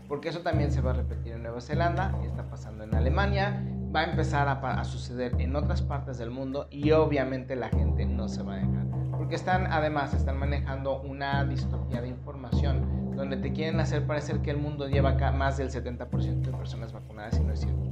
[0.07, 3.61] Porque eso también se va a repetir en Nueva Zelanda, está pasando en Alemania,
[3.97, 8.05] va a empezar a, a suceder en otras partes del mundo y obviamente la gente
[8.05, 13.37] no se va a dejar porque están, además, están manejando una distopía de información donde
[13.37, 17.39] te quieren hacer parecer que el mundo lleva acá más del 70% de personas vacunadas
[17.39, 17.89] y no es cierto.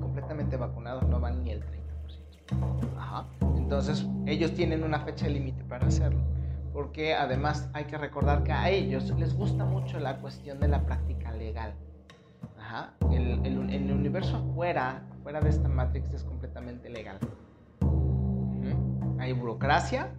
[0.00, 2.96] Completamente vacunados no van ni el 30%.
[2.96, 3.26] Ajá.
[3.56, 6.20] Entonces, ellos tienen una fecha límite para hacerlo.
[6.72, 10.86] Porque además hay que recordar que a ellos les gusta mucho la cuestión de la
[10.86, 11.74] práctica legal.
[12.66, 12.94] Ajá.
[13.12, 17.18] El, universo afuera, fuera de esta Matrix es completamente legal.
[19.18, 20.12] Hay burocracia,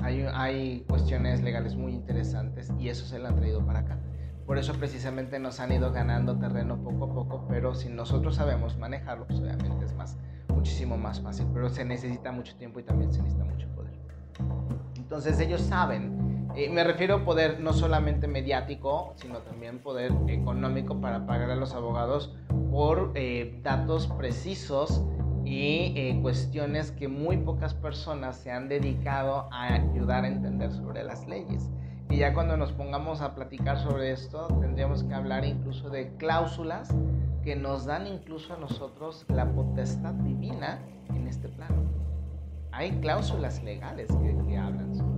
[0.00, 3.98] hay, cuestiones legales muy interesantes y eso se lo han traído para acá.
[4.46, 8.78] Por eso precisamente nos han ido ganando terreno poco a poco, pero si nosotros sabemos
[8.78, 10.16] manejarlo, pues obviamente es más,
[10.48, 13.94] muchísimo más fácil, pero se necesita mucho tiempo y también se necesita mucho poder.
[14.96, 16.23] Entonces ellos saben,
[16.56, 21.56] eh, me refiero a poder no solamente mediático, sino también poder económico para pagar a
[21.56, 22.34] los abogados
[22.70, 25.04] por eh, datos precisos
[25.44, 31.04] y eh, cuestiones que muy pocas personas se han dedicado a ayudar a entender sobre
[31.04, 31.70] las leyes.
[32.08, 36.94] Y ya cuando nos pongamos a platicar sobre esto, tendríamos que hablar incluso de cláusulas
[37.42, 41.82] que nos dan incluso a nosotros la potestad divina en este plano.
[42.72, 44.08] Hay cláusulas legales
[44.46, 45.13] que, hablan sobre.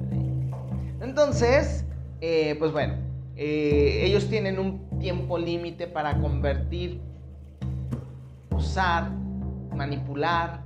[1.00, 1.85] Entonces,
[2.20, 2.94] eh, pues bueno,
[3.37, 7.00] eh, ellos tienen un tiempo límite para convertir,
[8.50, 9.11] usar
[9.74, 10.62] manipular,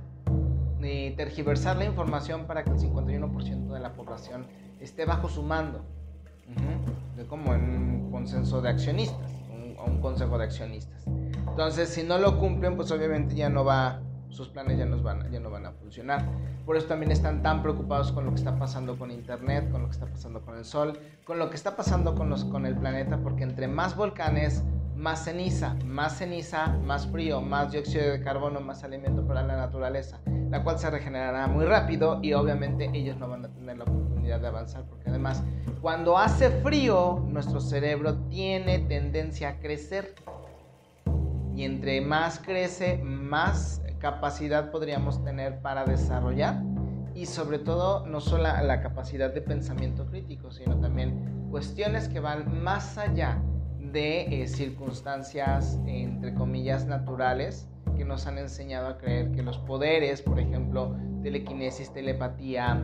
[0.81, 4.45] eh, tergiversar la información para que el 51% de la población
[4.79, 5.85] esté bajo su mando.
[7.29, 11.05] como en un consenso de accionistas, un, un consejo de accionistas.
[11.47, 15.31] Entonces, si no lo cumplen, pues obviamente ya no va, sus planes ya, nos van,
[15.31, 16.25] ya no van a funcionar.
[16.65, 19.87] Por eso también están tan preocupados con lo que está pasando con Internet, con lo
[19.87, 22.75] que está pasando con el Sol, con lo que está pasando con, los, con el
[22.75, 24.63] planeta, porque entre más volcanes,
[24.95, 30.19] más ceniza, más ceniza, más frío, más dióxido de carbono, más alimento para la naturaleza,
[30.49, 34.39] la cual se regenerará muy rápido y obviamente ellos no van a tener la oportunidad
[34.39, 35.43] de avanzar porque además
[35.81, 40.13] cuando hace frío nuestro cerebro tiene tendencia a crecer
[41.55, 46.61] y entre más crece más capacidad podríamos tener para desarrollar
[47.13, 52.63] y sobre todo no solo la capacidad de pensamiento crítico sino también cuestiones que van
[52.63, 53.41] más allá
[53.91, 60.21] de eh, circunstancias, entre comillas, naturales que nos han enseñado a creer que los poderes,
[60.21, 62.81] por ejemplo, telequinesis, telepatía,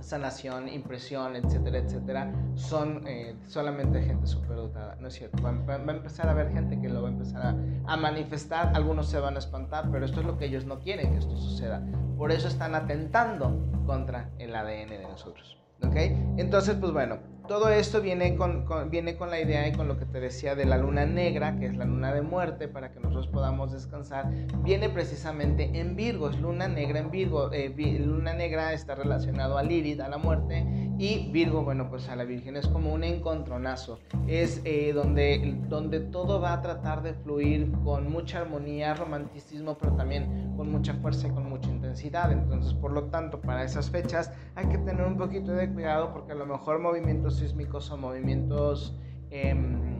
[0.00, 4.96] sanación, impresión, etcétera, etcétera, son eh, solamente gente superdotada.
[5.00, 5.42] No es cierto.
[5.42, 7.56] Va, a empezar a haber gente que lo va a empezar a,
[7.92, 8.72] a, manifestar.
[8.74, 11.36] Algunos se van a espantar, pero esto es lo que ellos no quieren que esto
[11.36, 11.82] suceda.
[12.16, 15.58] Por eso están atentando contra el ADN de nosotros.
[15.82, 15.94] ¿Ok?
[16.36, 20.04] Entonces, pues bueno, todo esto viene con, viene con la idea y con lo que
[20.04, 23.26] te decía de la luna negra, que es la luna de muerte, para que nosotros
[23.26, 24.30] podamos descansar.
[24.62, 27.50] Viene precisamente en Virgo, es luna negra en Virgo.
[27.52, 30.64] Eh, luna negra está relacionado a Lilith, a la muerte,
[30.98, 33.98] y Virgo, bueno, pues a la Virgen es como un encontronazo.
[34.26, 39.94] Es eh, donde, donde todo va a tratar de fluir con mucha armonía, romanticismo, pero
[39.94, 42.30] también con mucha fuerza y con mucha intensidad.
[42.30, 46.32] Entonces, por lo tanto, para esas fechas hay que tener un poquito de cuidado porque
[46.32, 48.94] a lo mejor movimientos sísmicos o movimientos
[49.30, 49.98] em,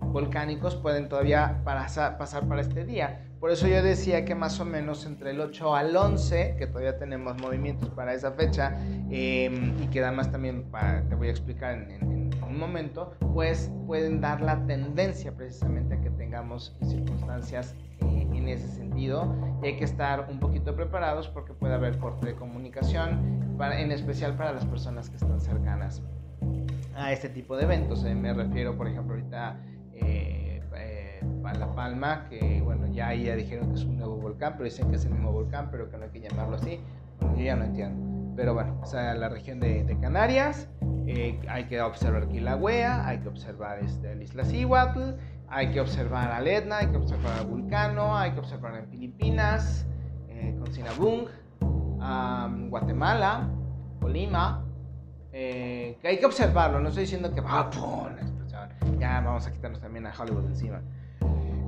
[0.00, 2.16] volcánicos pueden todavía pasar,
[2.48, 3.22] para este día.
[3.40, 6.96] Por eso yo decía que más o menos entre el 8 al 11, que todavía
[6.96, 8.78] tenemos movimientos para esa fecha,
[9.10, 10.64] em, y que además también
[11.08, 16.10] te voy a explicar en, un momento, pues pueden dar la tendencia precisamente a que
[16.10, 19.34] tengamos circunstancias eh, en ese sentido.
[19.62, 23.92] Y hay que estar un poquito preparados porque puede haber corte de comunicación, para, en
[23.92, 26.02] especial para las personas que están cercanas
[26.96, 28.04] a este tipo de eventos.
[28.04, 29.60] Eh, me refiero, por ejemplo, ahorita
[29.94, 34.16] eh, eh, a La Palma, que bueno, ya ahí ya dijeron que es un nuevo
[34.16, 36.80] volcán, pero dicen que es el mismo volcán, pero que no hay que llamarlo así.
[37.20, 38.34] Bueno, yo ya no entiendo.
[38.34, 40.68] Pero bueno, o sea, la región de, de Canarias,
[41.48, 45.14] hay que observar Kilauea, hay que observar este, el Isla Cihuatl,
[45.48, 49.86] hay que observar al Etna, hay que observar al Vulcano, hay que observar en Filipinas,
[50.58, 51.28] con Sinabung,
[52.68, 53.48] Guatemala,
[54.00, 54.65] Colima,
[55.38, 57.70] eh, que hay que observarlo, no estoy diciendo que va,
[58.98, 60.80] ya vamos a quitarnos también a Hollywood encima.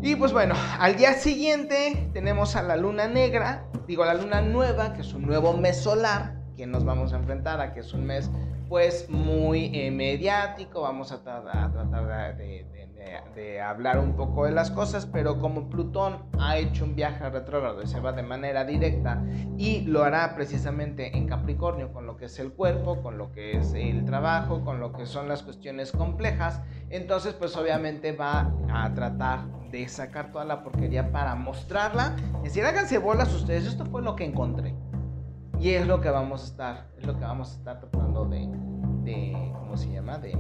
[0.01, 4.95] Y pues bueno, al día siguiente tenemos a la luna negra, digo la luna nueva,
[4.95, 8.07] que es un nuevo mes solar que nos vamos a enfrentar a que es un
[8.07, 8.31] mes
[8.71, 12.88] pues muy mediático, vamos a, tratar de,
[13.63, 17.87] hablar un poco de las cosas, pero como Plutón ha hecho un viaje retrógrado y
[17.87, 19.23] se va de manera directa
[19.57, 23.59] y lo hará precisamente en Capricornio con lo que es el cuerpo, con lo que
[23.59, 28.93] es el trabajo, con lo que son las cuestiones complejas, entonces pues obviamente va a
[28.95, 34.03] tratar de sacar toda la porquería para mostrarla, es decir, háganse bolas ustedes, esto fue
[34.03, 34.75] lo que encontré.
[35.61, 38.49] Y es lo que vamos a estar, es lo que vamos a estar tratando de,
[39.03, 40.19] de ¿cómo se llama?
[40.19, 40.39] De,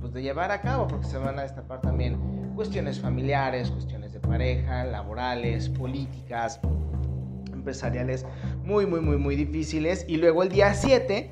[0.00, 2.18] pues de llevar a cabo, porque se van a destapar también
[2.54, 6.60] cuestiones familiares, cuestiones de pareja, laborales, políticas,
[7.52, 8.26] empresariales,
[8.64, 10.04] muy, muy, muy, muy difíciles.
[10.08, 11.30] Y luego el día 7,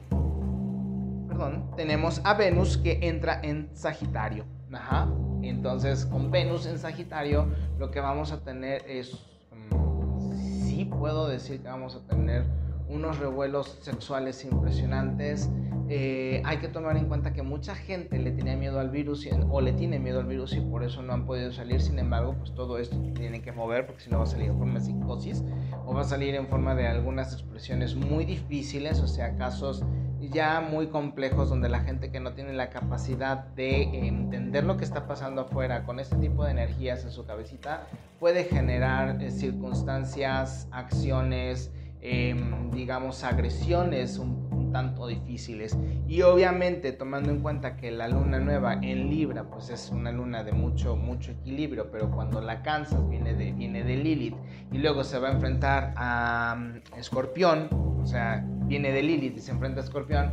[1.29, 4.45] perdón, tenemos a Venus que entra en Sagitario.
[4.73, 5.09] Ajá.
[5.43, 7.47] Entonces, con Venus en Sagitario,
[7.79, 9.13] lo que vamos a tener es,
[9.53, 10.33] mm,
[10.65, 12.45] sí puedo decir que vamos a tener
[12.89, 15.49] unos revuelos sexuales impresionantes.
[15.89, 19.61] Eh, hay que tomar en cuenta que mucha gente le tenía miedo al virus o
[19.61, 21.81] le tiene miedo al virus y por eso no han podido salir.
[21.81, 24.59] Sin embargo, pues todo esto tiene que mover porque si no va a salir en
[24.59, 25.45] forma de psicosis
[25.85, 29.85] o va a salir en forma de algunas expresiones muy difíciles, o sea, casos
[30.21, 34.85] ya muy complejos donde la gente que no tiene la capacidad de entender lo que
[34.85, 37.87] está pasando afuera con este tipo de energías en su cabecita
[38.19, 41.71] puede generar eh, circunstancias, acciones,
[42.09, 45.77] Em, digamos, agresiones un, tanto difíciles.
[46.09, 50.45] Y obviamente tomando en cuenta que la luna nueva en Libra, pues es una luna
[50.45, 54.37] de mucho, mucho equilibrio, pero cuando la cansas viene de, viene de Lilith
[54.73, 59.41] y luego se va a enfrentar a um, Escorpión, o sea, viene de Lilith y
[59.41, 60.31] se enfrenta a Escorpión,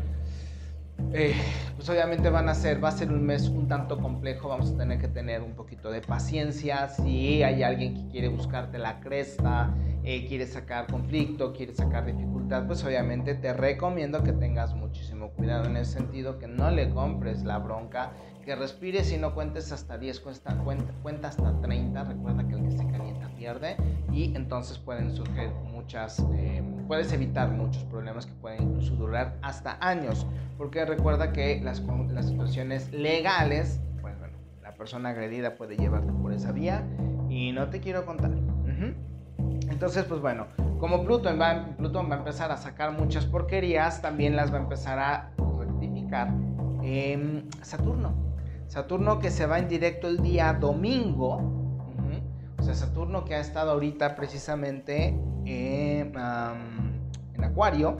[1.11, 1.33] eh,
[1.75, 4.77] pues obviamente van a ser, va a ser un mes un tanto complejo, vamos a
[4.77, 9.73] tener que tener un poquito de paciencia, si hay alguien que quiere buscarte la cresta,
[10.03, 15.65] eh, quiere sacar conflicto, quiere sacar dificultad, pues obviamente te recomiendo que tengas muchísimo cuidado
[15.65, 18.11] en ese sentido, que no le compres la bronca,
[18.43, 22.71] que respires y no cuentes hasta 10, cuenta, cuenta, hasta 30, recuerda que el que
[22.71, 23.77] se calienta pierde
[24.11, 29.77] y entonces pueden surgir muchas, eh, puedes evitar muchos problemas que pueden incluso durar hasta
[29.79, 36.11] años, porque recuerda que las, las situaciones legales, pues bueno, la persona agredida puede llevarte
[36.11, 36.85] por esa vía
[37.29, 38.52] y no te quiero contar.
[39.83, 40.47] Entonces, pues bueno,
[40.79, 44.61] como Plutón va, Plutón va a empezar a sacar muchas porquerías, también las va a
[44.61, 46.33] empezar a rectificar
[47.63, 48.13] Saturno.
[48.67, 51.41] Saturno que se va en directo el día domingo.
[52.57, 56.13] O sea, Saturno que ha estado ahorita precisamente en
[57.43, 57.97] Acuario.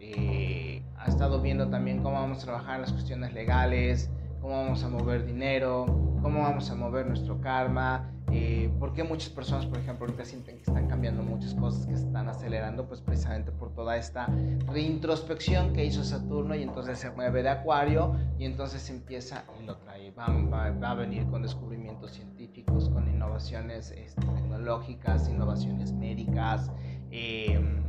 [0.00, 4.08] Eh, ha estado viendo también cómo vamos a trabajar las cuestiones legales,
[4.42, 5.86] cómo vamos a mover dinero,
[6.20, 10.56] cómo vamos a mover nuestro karma, eh, ¿Por qué muchas personas, por ejemplo, ahorita sienten
[10.56, 12.86] que están cambiando muchas cosas, que se están acelerando?
[12.86, 14.26] Pues precisamente por toda esta
[14.68, 19.76] reintrospección que hizo Saturno y entonces se mueve de Acuario y entonces empieza y lo
[19.76, 20.12] trae.
[20.12, 26.70] Va, va, a venir con descubrimientos científicos, con innovaciones este, tecnológicas, innovaciones médicas,
[27.10, 27.82] em,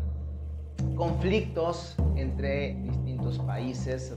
[0.95, 4.13] conflictos entre distintos países.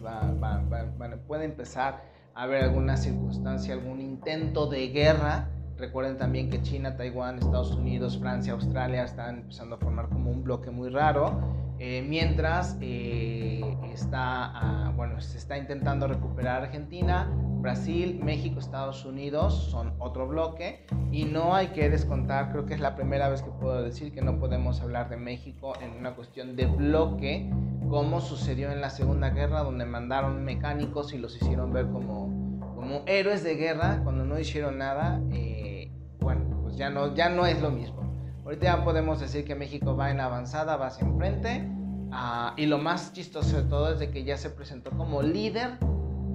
[1.29, 5.49] puede empezar haber alguna circunstancia, algún intento de guerra.
[5.79, 10.45] Recuerden también que China, Taiwán, Estados Unidos, Francia, Australia están empezando a formar como un
[10.45, 11.41] bloque muy raro,
[11.79, 13.61] eh, mientras eh,
[13.93, 20.87] está, ah, bueno, se está intentando recuperar Argentina, Brasil, México, Estados Unidos son otro bloque.
[21.11, 24.23] Y no hay que descontar, creo que es la primera vez que puedo decir que
[24.23, 27.51] no podemos hablar de México en una cuestión de bloque,
[27.89, 32.29] como sucedió en la Segunda Guerra, donde mandaron mecánicos y los hicieron ver como,
[32.75, 35.21] como héroes de guerra cuando no hicieron nada.
[35.33, 38.03] Eh, bueno, pues ya no, ya no es lo mismo.
[38.45, 41.69] Ahorita ya podemos decir que México va en avanzada, va hacia enfrente.
[42.13, 45.79] Ah, y lo más chistoso de todo es de que ya se presentó como líder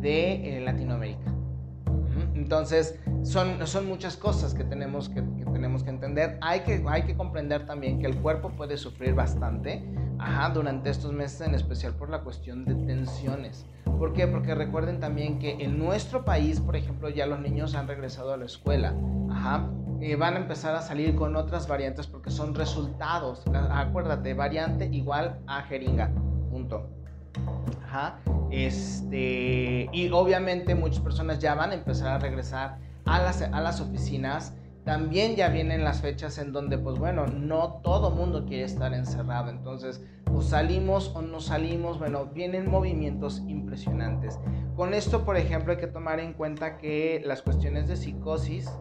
[0.02, 1.34] de eh, Latinoamérica.
[2.36, 5.22] Entonces, son, son muchas cosas que tenemos que,
[5.54, 6.38] tenemos que entender.
[6.42, 9.84] Hay que, hay que comprender también que el cuerpo puede sufrir bastante
[10.22, 13.66] ajá, durante estos meses, en especial por la cuestión de tensiones.
[13.86, 14.28] ¿Por qué?
[14.28, 18.38] Porque recuerden también que en nuestro país, por ejemplo, ya los niños han regresado a
[18.38, 18.94] la escuela.
[19.30, 19.70] Ajá.
[20.18, 23.44] Van a empezar a salir con otras variantes porque son resultados.
[23.72, 26.12] Acuérdate, variante igual a jeringa.
[26.50, 26.90] Punto.
[27.86, 28.18] Ajá.
[28.50, 33.80] Este, y obviamente muchas personas ya van a empezar a regresar a las, a las
[33.80, 34.54] oficinas.
[34.84, 39.50] También ya vienen las fechas en donde, pues bueno, no todo mundo quiere estar encerrado.
[39.50, 40.04] Entonces,
[40.34, 42.00] o salimos o no salimos.
[42.00, 44.40] Bueno, vienen movimientos impresionantes.
[44.76, 48.72] Con esto, por ejemplo, hay que tomar en cuenta que las cuestiones de psicosis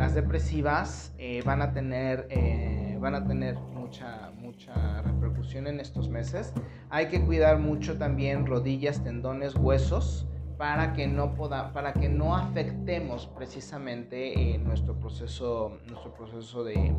[0.00, 6.08] las depresivas eh, van a tener, eh, van a tener mucha, mucha repercusión en estos
[6.08, 6.54] meses.
[6.88, 10.26] Hay que cuidar mucho también rodillas, tendones, huesos
[10.60, 16.94] para que no, poda, para que no afectemos precisamente nuestro proceso, nuestro proceso de,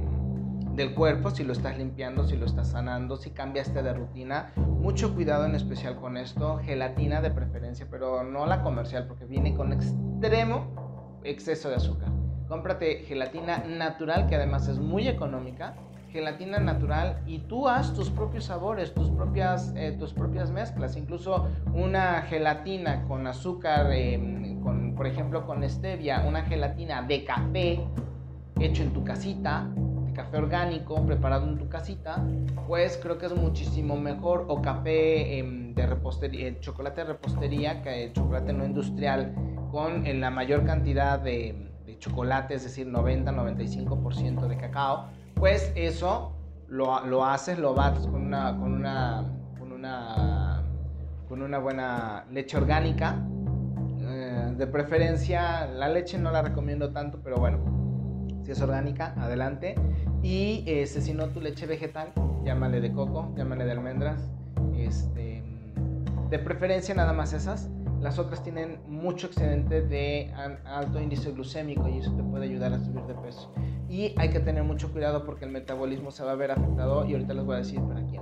[0.74, 4.52] del cuerpo, si lo estás limpiando, si lo estás sanando, si cambiaste de rutina.
[4.56, 9.54] Mucho cuidado en especial con esto, gelatina de preferencia, pero no la comercial porque viene
[9.54, 12.10] con extremo exceso de azúcar.
[12.48, 15.76] Cómprate gelatina natural que además es muy económica,
[16.12, 21.48] gelatina natural y tú haz tus propios sabores, tus propias, eh, tus propias mezclas, incluso
[21.74, 27.80] una gelatina con azúcar, em, con, por ejemplo con stevia, una gelatina de café
[28.60, 29.68] hecho en tu casita,
[30.14, 32.24] café orgánico preparado en tu casita,
[32.68, 37.82] pues creo que es muchísimo mejor o café em, de repostería, eh, chocolate de repostería
[37.82, 39.34] que chocolate no industrial
[39.72, 45.10] con la mayor cantidad de, chocolate, es decir, 90-95% de cacao,
[45.42, 46.36] pues eso
[46.68, 49.26] lo, lo, haces, lo bates con una, con una,
[49.58, 50.64] con una,
[51.28, 53.26] con una buena leche orgánica.
[54.02, 57.58] Eh, de preferencia, la leche no la recomiendo tanto, pero bueno,
[58.44, 59.74] si es orgánica, adelante.
[60.22, 62.14] Y este, si no, tu leche vegetal,
[62.46, 64.30] llámale de coco, llámale de almendras.
[64.78, 65.44] Este,
[66.30, 67.68] de preferencia nada más esas.
[68.02, 70.34] Las otras tienen mucho excedente de
[70.66, 73.54] alto índice glucémico y eso te puede ayudar a subir de peso.
[73.90, 77.14] Y hay que tener mucho cuidado porque el metabolismo se va a ver afectado y
[77.14, 78.22] ahorita les voy a decir para quién.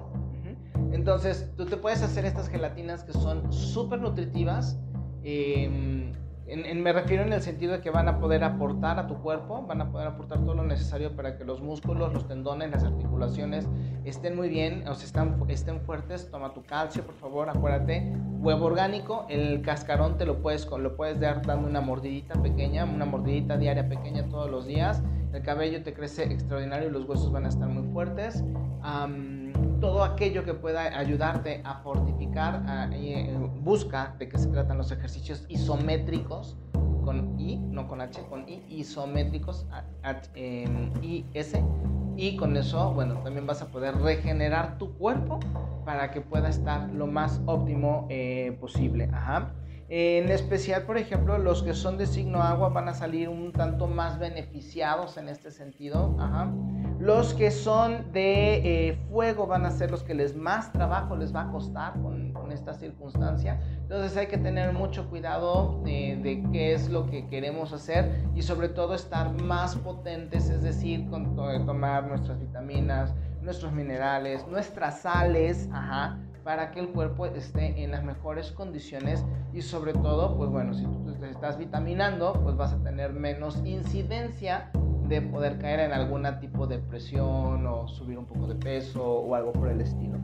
[0.91, 4.77] Entonces, tú te puedes hacer estas gelatinas que son súper nutritivas.
[5.23, 6.11] Eh,
[6.57, 9.81] me refiero en el sentido de que van a poder aportar a tu cuerpo, van
[9.81, 13.67] a poder aportar todo lo necesario para que los músculos, los tendones, las articulaciones
[14.03, 15.05] estén muy bien, o sea,
[15.49, 16.29] estén, fuertes.
[16.31, 18.11] Toma tu calcio, por favor, acuérdate.
[18.39, 23.05] Huevo orgánico, el cascarón te lo puedes, lo puedes dar dando una mordidita pequeña, una
[23.05, 25.03] mordidita diaria pequeña todos los días.
[25.33, 28.43] El cabello te crece extraordinario y los huesos van a estar muy fuertes
[29.79, 32.63] todo aquello que pueda ayudarte a fortificar,
[32.93, 36.57] eh, busca de qué se tratan los ejercicios isométricos
[37.03, 39.65] con I, no con H, con I, isométricos,
[40.35, 41.63] I, S,
[42.17, 45.39] y con eso, bueno, también vas a poder regenerar tu cuerpo
[45.85, 49.09] para que pueda estar lo más óptimo eh, posible.
[49.13, 49.53] Ajá.
[49.91, 53.87] En especial, por ejemplo, los que son de signo agua van a salir un tanto
[53.87, 56.15] más beneficiados en este sentido.
[56.99, 61.33] Los que son de eh, fuego van a ser los que les más trabajo les
[61.33, 62.19] va a costar con,
[62.51, 63.61] esta circunstancia.
[63.83, 68.69] Entonces hay que tener mucho cuidado de, qué es lo que queremos hacer y sobre
[68.69, 75.69] todo estar más potentes, es decir, tomar nuestras vitaminas, nuestros minerales, nuestras sales,
[76.43, 79.23] para que el cuerpo esté en las mejores condiciones
[79.53, 83.61] y sobre todo, pues bueno, si tú te estás vitaminando, pues vas a tener menos
[83.63, 84.71] incidencia
[85.09, 89.35] de poder caer en algún tipo de presión o subir un poco de peso o
[89.35, 90.17] algo por el estilo.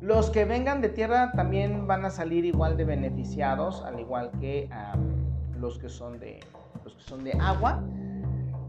[0.00, 4.70] Los que vengan de tierra también van a salir igual de beneficiados, al igual que
[5.58, 6.40] los, que son de,
[6.84, 7.82] los que son de agua.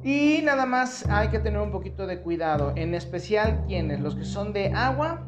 [0.04, 4.26] Y nada más hay que tener un poquito de cuidado, en especial quienes, los que
[4.26, 5.28] son de agua,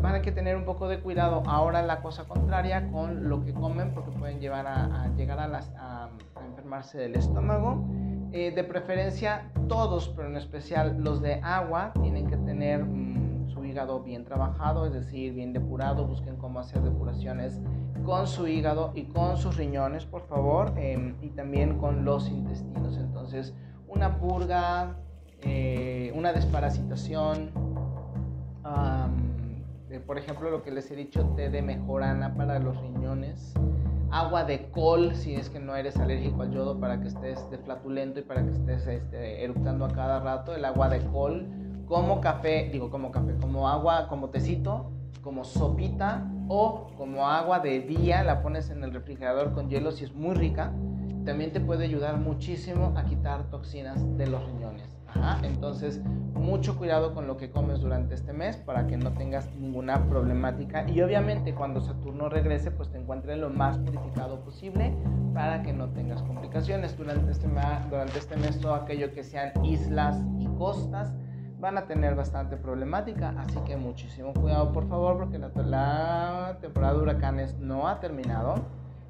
[0.00, 3.52] van a que tener un poco de cuidado ahora la cosa contraria con lo que
[3.52, 6.08] comen porque pueden llevar a, llegar a, las, a,
[6.46, 7.84] enfermarse del estómago.
[8.32, 13.64] Eh, de preferencia todos, pero en especial los de agua, tienen que tener mm, su
[13.64, 16.06] hígado bien trabajado, es decir, bien depurado.
[16.06, 17.60] Busquen cómo hacer depuraciones
[18.04, 22.96] con su hígado y con sus riñones, por favor, em, y también con los intestinos.
[22.98, 23.52] Entonces,
[23.88, 24.96] una purga,
[25.42, 27.50] eh, una desparasitación.
[30.06, 33.54] Por ejemplo, lo que les he dicho, té de mejorana para los riñones,
[34.10, 37.58] agua de col si es que no eres alérgico al yodo para que estés de
[37.58, 41.46] flatulento y para que estés este, eructando a cada rato, el agua de col,
[41.86, 44.90] como café, digo como café, como agua, como tecito,
[45.22, 50.04] como sopita o como agua de día, la pones en el refrigerador con hielo si
[50.04, 50.72] es muy rica,
[51.24, 54.89] también te puede ayudar muchísimo a quitar toxinas de los riñones.
[55.42, 56.00] Entonces,
[56.34, 60.88] mucho cuidado con lo que comes durante este mes para que no tengas ninguna problemática.
[60.88, 64.94] Y obviamente cuando Saturno regrese, pues te encuentres lo más purificado posible
[65.34, 66.96] para que no tengas complicaciones.
[66.96, 67.48] Durante este,
[67.90, 71.12] durante este mes, todo aquello que sean islas y costas
[71.60, 73.34] van a tener bastante problemática.
[73.38, 78.54] Así que muchísimo cuidado, por favor, porque la, la temporada de huracanes no ha terminado.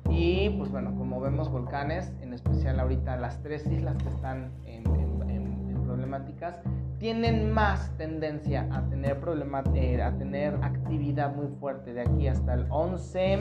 [0.08, 4.82] Y pues bueno, como vemos volcanes, en especial ahorita las tres islas que están en
[6.98, 12.54] tienen más tendencia a tener, problema, eh, a tener actividad muy fuerte de aquí hasta
[12.54, 13.38] el 11,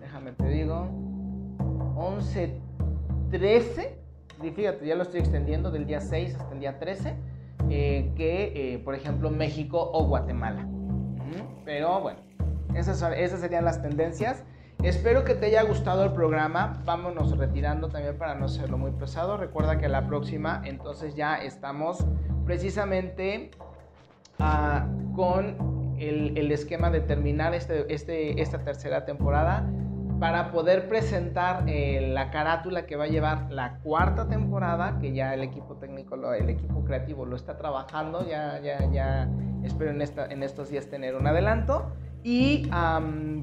[0.00, 0.88] déjame te digo,
[1.96, 2.60] 11,
[3.30, 4.04] 13
[4.52, 7.14] fíjate, ya lo estoy extendiendo del día 6 hasta el día 13,
[7.70, 10.68] eh, que por ejemplo México o Guatemala.
[11.64, 12.20] Pero bueno,
[12.74, 14.44] esas, esas serían las tendencias.
[14.84, 16.82] Espero que te haya gustado el programa.
[16.84, 19.38] Vámonos retirando también para no hacerlo muy pesado.
[19.38, 22.04] Recuerda que la próxima, entonces ya estamos
[22.44, 23.50] precisamente
[24.38, 29.66] ah, con el, esquema de terminar este, este, esta tercera temporada
[30.20, 35.32] para poder presentar eh, la carátula que va a llevar la cuarta temporada, que ya
[35.32, 39.30] el equipo técnico, el equipo creativo lo está trabajando, ya, ya, ya
[39.62, 41.90] espero en, esta, en estos días tener un adelanto.
[42.22, 42.68] Y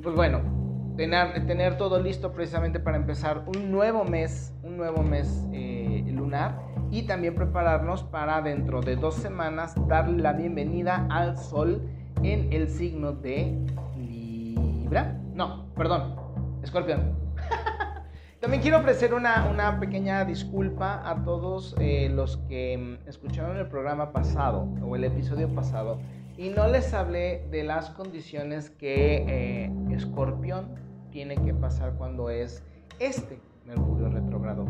[0.02, 0.61] pues bueno,
[0.98, 6.60] tener, tener todo listo precisamente para empezar un nuevo mes, un nuevo mes eh, lunar
[6.92, 11.82] y también prepararnos para dentro de dos semanas darle la bienvenida al sol
[12.24, 13.58] en el signo de
[13.98, 15.18] Libra.
[15.34, 16.16] No, perdón,
[16.62, 17.16] Escorpión.
[18.40, 23.68] También quiero ofrecer una, una, pequeña disculpa a todos eh, los que mm, escucharon el
[23.68, 26.00] programa pasado o el episodio pasado
[26.42, 30.74] y no les hablé de las condiciones que eh, Escorpión
[31.12, 32.64] tiene que pasar cuando es
[32.98, 34.66] este Mercurio retrógrado.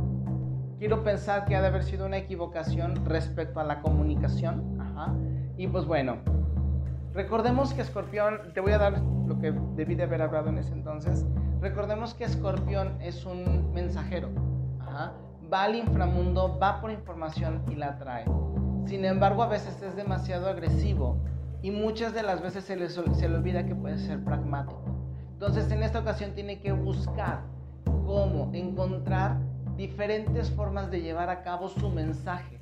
[0.79, 4.77] Quiero pensar que ha de haber sido una equivocación respecto a la comunicación.
[5.55, 6.17] Y pues bueno,
[7.13, 10.73] recordemos que Escorpión, te voy a dar lo que debí de haber hablado en ese
[10.73, 11.25] entonces.
[11.61, 14.27] Recordemos que Escorpión es un mensajero.
[15.53, 18.25] Va al inframundo, va por información y la trae.
[18.87, 21.15] Sin embargo, a veces es demasiado agresivo
[21.61, 24.81] y muchas de las veces se le, se le olvida que puede ser pragmático.
[25.33, 27.41] Entonces en esta ocasión tiene que buscar
[28.05, 29.37] cómo encontrar
[29.75, 32.59] diferentes formas de llevar a cabo su mensaje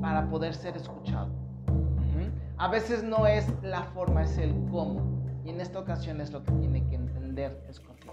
[0.00, 1.28] para poder ser escuchado.
[2.58, 5.00] A veces no es la forma, es el cómo.
[5.44, 8.12] Y en esta ocasión es lo que tiene que entender Scorpio.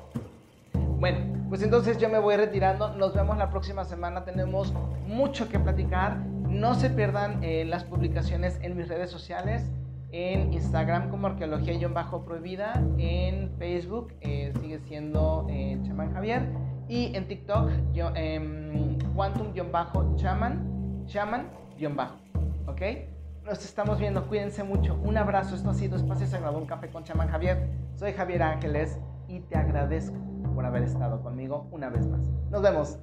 [1.00, 2.96] Bueno, pues entonces yo me voy retirando.
[2.96, 4.26] Nos vemos la próxima semana.
[4.26, 4.74] Tenemos
[5.06, 6.18] mucho que platicar.
[6.18, 9.70] No se pierdan eh, las publicaciones en mis redes sociales
[10.12, 16.50] en Instagram como arqueología-prohibida, en Facebook eh, sigue siendo eh, Chaman Javier
[16.88, 22.16] y en TikTok yo, eh, Quantum-Chaman, Chaman-Bajo,
[22.68, 22.82] ¿ok?
[23.46, 27.04] Nos estamos viendo, cuídense mucho, un abrazo, esto ha sido Espacio Sagrado, un café con
[27.04, 30.18] Chaman Javier, soy Javier Ángeles y te agradezco
[30.56, 32.22] por haber estado conmigo una vez más.
[32.50, 33.00] Nos vemos.